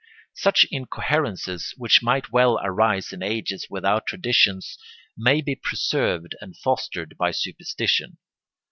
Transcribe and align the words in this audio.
Such 0.33 0.65
incoherences, 0.71 1.75
which 1.77 2.01
might 2.01 2.31
well 2.31 2.59
arise 2.63 3.13
in 3.13 3.21
ages 3.21 3.67
without 3.69 4.07
traditions, 4.07 4.79
may 5.15 5.41
be 5.41 5.55
preserved 5.55 6.35
and 6.41 6.57
fostered 6.57 7.15
by 7.19 7.29
superstition. 7.29 8.17